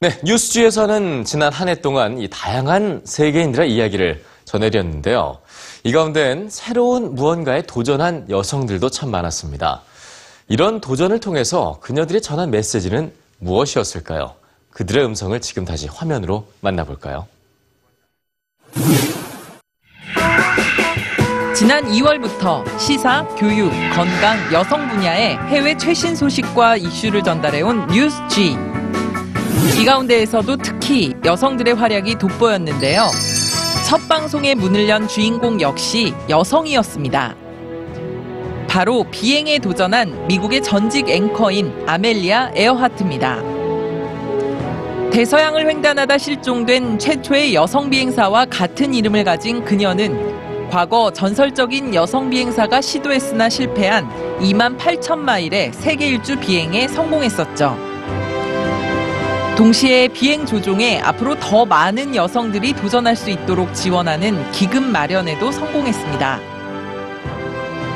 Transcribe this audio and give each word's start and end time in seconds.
네, 0.00 0.16
뉴스지에서는 0.22 1.24
지난 1.24 1.52
한 1.52 1.68
해 1.68 1.74
동안 1.74 2.18
이 2.20 2.28
다양한 2.28 3.00
세계인들의 3.04 3.72
이야기를 3.74 4.22
전해드렸는데요. 4.44 5.38
이 5.82 5.90
가운데는 5.90 6.50
새로운 6.50 7.16
무언가에 7.16 7.62
도전한 7.62 8.26
여성들도 8.30 8.90
참 8.90 9.10
많았습니다. 9.10 9.82
이런 10.46 10.80
도전을 10.80 11.18
통해서 11.18 11.78
그녀들이 11.80 12.22
전한 12.22 12.52
메시지는 12.52 13.12
무엇이었을까요? 13.40 14.34
그들의 14.70 15.04
음성을 15.04 15.38
지금 15.40 15.64
다시 15.64 15.88
화면으로 15.88 16.46
만나볼까요? 16.60 17.26
지난 21.56 21.84
2월부터 21.90 22.62
시사, 22.78 23.26
교육, 23.36 23.68
건강, 23.92 24.38
여성 24.52 24.88
분야의 24.88 25.38
해외 25.48 25.76
최신 25.76 26.14
소식과 26.14 26.76
이슈를 26.76 27.24
전달해온 27.24 27.88
뉴스 27.88 28.16
G. 28.28 28.56
이 29.80 29.84
가운데에서도 29.84 30.56
특히 30.56 31.14
여성들의 31.24 31.74
활약이 31.74 32.16
돋보였는데요. 32.16 33.10
첫 33.88 34.08
방송에 34.08 34.54
문을 34.54 34.88
연 34.88 35.08
주인공 35.08 35.60
역시 35.60 36.12
여성이었습니다. 36.28 37.34
바로 38.68 39.04
비행에 39.10 39.58
도전한 39.58 40.26
미국의 40.26 40.62
전직 40.62 41.08
앵커인 41.08 41.72
아멜리아 41.86 42.50
에어하트입니다. 42.54 43.40
대서양을 45.10 45.66
횡단하다 45.66 46.18
실종된 46.18 46.98
최초의 46.98 47.54
여성 47.54 47.88
비행사와 47.88 48.44
같은 48.44 48.92
이름을 48.92 49.24
가진 49.24 49.64
그녀는 49.64 50.68
과거 50.70 51.10
전설적인 51.10 51.94
여성 51.94 52.28
비행사가 52.28 52.82
시도했으나 52.82 53.48
실패한 53.48 54.38
2만 54.40 54.76
8천 54.76 55.16
마일의 55.18 55.72
세계 55.72 56.08
일주 56.08 56.38
비행에 56.38 56.88
성공했었죠. 56.88 57.87
동시에 59.57 60.07
비행 60.07 60.45
조종에 60.45 60.99
앞으로 60.99 61.35
더 61.39 61.63
많은 61.65 62.15
여성들이 62.15 62.73
도전할 62.73 63.15
수 63.15 63.29
있도록 63.29 63.73
지원하는 63.73 64.51
기금 64.51 64.91
마련에도 64.91 65.51
성공했습니다. 65.51 66.39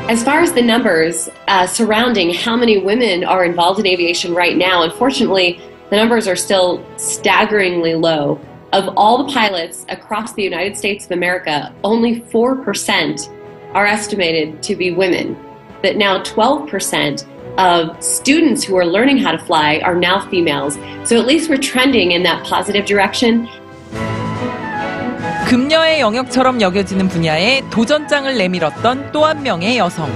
As 0.09 0.23
far 0.23 0.41
as 0.41 0.53
the 0.53 0.63
numbers 0.63 1.29
uh, 1.49 1.67
surrounding 1.67 2.31
how 2.33 2.55
many 2.55 2.77
women 2.77 3.25
are 3.25 3.43
involved 3.43 3.79
in 3.79 3.85
aviation 3.85 4.33
right 4.33 4.55
now, 4.55 4.83
unfortunately, 4.83 5.59
the 5.89 5.97
numbers 5.97 6.27
are 6.27 6.37
still 6.37 6.81
staggeringly 6.95 7.95
low. 7.95 8.39
Of 8.71 8.89
all 8.95 9.25
the 9.25 9.33
pilots 9.33 9.85
across 9.89 10.33
the 10.33 10.43
United 10.43 10.77
States 10.77 11.05
of 11.05 11.11
America, 11.11 11.73
only 11.83 12.21
4% 12.21 13.73
are 13.73 13.85
estimated 13.85 14.63
to 14.63 14.75
be 14.75 14.91
women. 14.91 15.35
But 15.81 15.97
now 15.97 16.23
12% 16.23 17.25
of 17.58 17.96
students 18.02 18.64
who 18.64 18.76
are 18.76 18.86
learning 18.86 19.18
how 19.18 19.32
to 19.32 19.38
fly 19.38 19.80
are 19.84 19.94
now 19.94 20.20
females. 20.28 20.78
So 21.04 21.18
at 21.18 21.26
least 21.26 21.50
we're 21.50 21.60
trending 21.60 22.12
in 22.12 22.22
that 22.24 22.44
positive 22.44 22.84
direction. 22.86 23.48
금녀의 25.48 26.00
영역처럼 26.00 26.60
여겨지는 26.62 27.08
분야에 27.08 27.62
도전장을 27.70 28.36
내밀었던 28.38 29.12
또 29.12 29.24
한 29.26 29.42
명의 29.42 29.76
여성. 29.76 30.08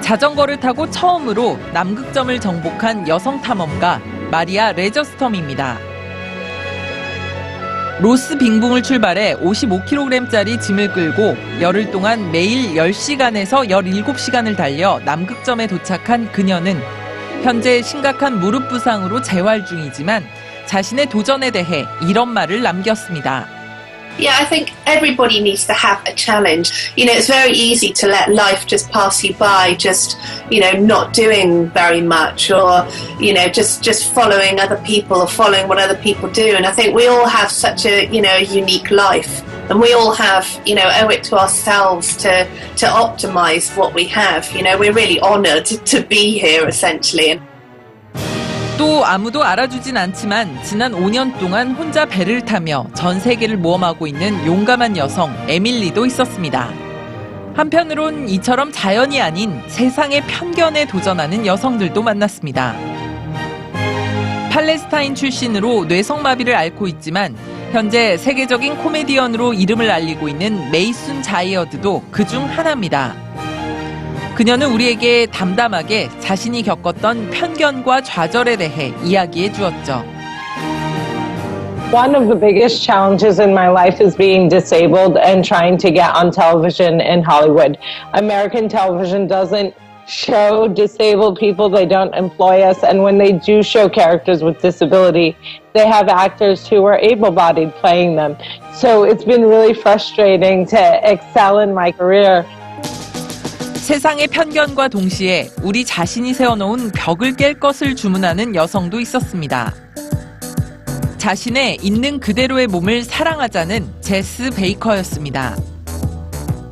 자전거를 0.00 0.60
타고 0.60 0.88
처음으로 0.90 1.58
남극점을 1.72 2.38
정복한 2.38 3.08
여성 3.08 3.40
탐험가 3.40 4.00
마리아 4.30 4.72
레저스텀입니다. 4.72 5.93
로스 8.00 8.38
빙붕을 8.38 8.82
출발해 8.82 9.36
55kg짜리 9.36 10.60
짐을 10.60 10.92
끌고 10.92 11.36
열흘 11.60 11.92
동안 11.92 12.32
매일 12.32 12.74
10시간에서 12.74 13.68
17시간을 13.70 14.56
달려 14.56 15.00
남극점에 15.04 15.68
도착한 15.68 16.30
그녀는 16.32 16.80
현재 17.44 17.82
심각한 17.82 18.40
무릎 18.40 18.68
부상으로 18.68 19.22
재활 19.22 19.64
중이지만 19.64 20.24
자신의 20.66 21.08
도전에 21.08 21.52
대해 21.52 21.86
이런 22.02 22.30
말을 22.30 22.62
남겼습니다. 22.62 23.53
Yeah, 24.16 24.36
I 24.38 24.44
think 24.44 24.72
everybody 24.86 25.42
needs 25.42 25.66
to 25.66 25.72
have 25.72 26.00
a 26.06 26.12
challenge. 26.14 26.92
You 26.96 27.06
know, 27.06 27.12
it's 27.12 27.26
very 27.26 27.50
easy 27.50 27.92
to 27.94 28.06
let 28.06 28.30
life 28.30 28.64
just 28.64 28.90
pass 28.90 29.24
you 29.24 29.34
by, 29.34 29.74
just 29.74 30.18
you 30.50 30.60
know, 30.60 30.72
not 30.72 31.12
doing 31.12 31.68
very 31.70 32.00
much, 32.00 32.50
or 32.50 32.86
you 33.18 33.34
know, 33.34 33.48
just 33.48 33.82
just 33.82 34.12
following 34.14 34.60
other 34.60 34.76
people 34.84 35.16
or 35.16 35.26
following 35.26 35.66
what 35.66 35.78
other 35.78 35.96
people 35.96 36.30
do. 36.30 36.54
And 36.54 36.64
I 36.64 36.70
think 36.70 36.94
we 36.94 37.08
all 37.08 37.26
have 37.26 37.50
such 37.50 37.86
a 37.86 38.06
you 38.06 38.22
know 38.22 38.36
unique 38.36 38.92
life, 38.92 39.42
and 39.68 39.80
we 39.80 39.92
all 39.94 40.12
have 40.14 40.46
you 40.64 40.76
know 40.76 40.88
owe 41.02 41.08
it 41.08 41.24
to 41.24 41.36
ourselves 41.36 42.16
to 42.18 42.44
to 42.76 42.86
optimize 42.86 43.76
what 43.76 43.94
we 43.94 44.04
have. 44.06 44.48
You 44.52 44.62
know, 44.62 44.78
we're 44.78 44.92
really 44.92 45.20
honoured 45.20 45.66
to 45.92 46.02
be 46.02 46.38
here 46.38 46.68
essentially. 46.68 47.40
또 48.76 49.04
아무도 49.04 49.44
알아주진 49.44 49.96
않지만 49.96 50.62
지난 50.64 50.92
5년 50.92 51.38
동안 51.38 51.72
혼자 51.72 52.04
배를 52.06 52.44
타며 52.44 52.86
전 52.94 53.20
세계를 53.20 53.56
모험하고 53.56 54.06
있는 54.06 54.44
용감한 54.46 54.96
여성 54.96 55.32
에밀리도 55.48 56.04
있었습니다. 56.06 56.70
한편으론 57.54 58.28
이처럼 58.30 58.72
자연이 58.72 59.20
아닌 59.20 59.62
세상의 59.68 60.22
편견에 60.26 60.86
도전하는 60.86 61.46
여성들도 61.46 62.02
만났습니다. 62.02 62.74
팔레스타인 64.50 65.14
출신으로 65.14 65.84
뇌성마비를 65.84 66.54
앓고 66.56 66.88
있지만 66.88 67.36
현재 67.70 68.16
세계적인 68.16 68.78
코미디언으로 68.78 69.54
이름을 69.54 69.90
알리고 69.90 70.28
있는 70.28 70.70
메이순 70.72 71.22
자이어드도 71.22 72.04
그 72.10 72.24
중 72.26 72.44
하나입니다. 72.44 73.14
그녀는 74.35 74.71
우리에게 74.71 75.25
담담하게 75.27 76.09
자신이 76.19 76.63
겪었던 76.63 77.29
편견과 77.31 78.01
좌절에 78.01 78.55
대해 78.55 78.93
이야기해 79.03 79.51
주었죠. 79.51 80.03
One 81.91 82.15
of 82.15 82.27
the 82.27 82.35
biggest 82.35 82.83
challenges 82.83 83.41
in 83.41 83.51
my 83.51 83.67
life 83.67 83.99
is 83.99 84.15
being 84.15 84.47
disabled 84.47 85.17
and 85.17 85.43
trying 85.43 85.75
to 85.79 85.91
get 85.91 86.15
on 86.15 86.31
television 86.31 87.01
in 87.01 87.23
Hollywood. 87.23 87.79
American 88.13 88.69
television 88.69 89.25
doesn't 89.27 89.73
show 90.09 90.67
disabled 90.67 91.37
people, 91.39 91.67
they 91.69 91.85
don't 91.85 92.13
employ 92.13 92.61
us, 92.61 92.83
and 92.83 93.01
when 93.03 93.17
they 93.17 93.33
do 93.33 93.63
show 93.63 93.89
characters 93.89 94.43
with 94.43 94.61
disability, 94.61 95.35
they 95.73 95.87
have 95.87 96.09
actors 96.09 96.67
who 96.67 96.85
are 96.85 96.97
able 96.97 97.31
bodied 97.31 97.73
playing 97.75 98.15
them. 98.15 98.37
So 98.73 99.03
it's 99.03 99.23
been 99.23 99.43
really 99.43 99.73
frustrating 99.73 100.65
to 100.67 100.99
excel 101.03 101.59
in 101.59 101.73
my 101.73 101.91
career. 101.91 102.45
세상의 103.84 104.28
편견과 104.28 104.88
동시에 104.88 105.50
우리 105.60 105.84
자신이 105.84 106.32
세워놓은 106.32 106.92
벽을 106.92 107.34
깰 107.34 107.60
것을 107.60 107.94
주문하는 107.94 108.54
여성도 108.54 108.98
있었습니다. 108.98 109.74
자신의 111.18 111.80
있는 111.82 112.18
그대로의 112.18 112.66
몸을 112.66 113.02
사랑하자는 113.02 113.96
제스 114.00 114.48
베이커였습니다. 114.56 115.58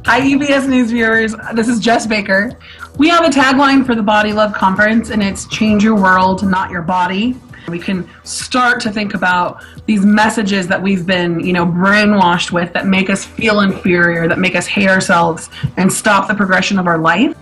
Hi, 0.06 0.27
EBS 0.27 0.67
News 0.69 0.91
viewers. 0.91 1.37
This 1.55 1.69
is 1.69 1.81
Jess 1.81 2.09
Baker. 2.09 2.56
We 2.99 3.11
have 3.11 3.27
a 3.27 3.31
tagline 3.31 3.84
for 3.84 3.95
the 3.95 4.03
Body 4.03 4.33
Love 4.33 4.55
Conference, 4.59 5.12
and 5.12 5.22
it's 5.22 5.47
Change 5.51 5.84
Your 5.84 6.01
World, 6.01 6.43
Not 6.43 6.71
Your 6.71 6.83
Body. 6.83 7.37
We 7.69 7.78
can 7.78 8.09
start 8.25 8.81
to 8.83 8.91
think 8.91 9.15
about 9.15 9.62
these 9.87 10.05
messages 10.05 10.69
that 10.69 10.83
we've 10.83 11.06
been, 11.06 11.41
you 11.41 11.53
know, 11.53 11.67
brainwashed 11.67 12.53
with 12.53 12.73
that 12.75 12.87
make 12.87 13.09
us 13.09 13.25
feel 13.25 13.61
inferior, 13.61 14.28
that 14.28 14.39
make 14.39 14.56
us 14.56 14.67
hate 14.67 14.89
ourselves, 14.89 15.49
and 15.77 15.93
stop 15.93 16.28
the 16.28 16.34
progression 16.34 16.78
of 16.78 16.87
our 16.87 16.99
life. 16.99 17.34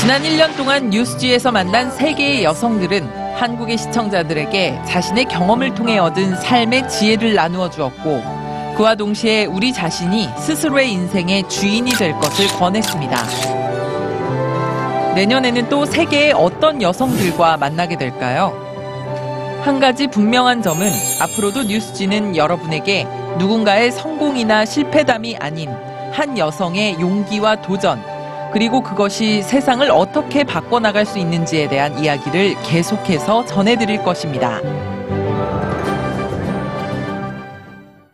지난 0.00 0.22
1년 0.22 0.56
동안 0.56 0.90
뉴스지에서 0.90 1.50
만난 1.50 1.90
세 1.90 2.14
개의 2.14 2.44
여성들은 2.44 3.34
한국의 3.36 3.76
시청자들에게 3.76 4.82
자신의 4.86 5.26
경험을 5.26 5.74
통해 5.74 5.98
얻은 5.98 6.36
삶의 6.36 6.88
지혜를 6.88 7.34
나누어 7.34 7.68
주었고 7.68 8.22
그와 8.76 8.94
동시에 8.94 9.46
우리 9.46 9.72
자신이 9.72 10.28
스스로의 10.38 10.92
인생의 10.92 11.48
주인이 11.48 11.90
될 11.92 12.12
것을 12.18 12.46
권했습니다. 12.48 13.16
내년에는 15.14 15.68
또 15.70 15.86
세계의 15.86 16.32
어떤 16.34 16.82
여성들과 16.82 17.56
만나게 17.56 17.96
될까요? 17.96 18.65
한 19.66 19.80
가지 19.80 20.06
분명한 20.06 20.62
점은 20.62 20.88
앞으로도 21.20 21.64
뉴스지는 21.64 22.36
여러분에게 22.36 23.04
누군가의 23.36 23.90
성공이나 23.90 24.64
실패담이 24.64 25.38
아닌 25.38 25.70
한 26.12 26.38
여성의 26.38 27.00
용기와 27.00 27.62
도전, 27.62 28.00
그리고 28.52 28.80
그것이 28.80 29.42
세상을 29.42 29.90
어떻게 29.90 30.44
바꿔나갈 30.44 31.04
수 31.04 31.18
있는지에 31.18 31.68
대한 31.68 31.98
이야기를 31.98 32.62
계속해서 32.62 33.44
전해드릴 33.46 34.04
것입니다. 34.04 34.60